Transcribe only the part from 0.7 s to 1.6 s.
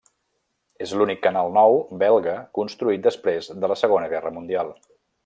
És l'únic canal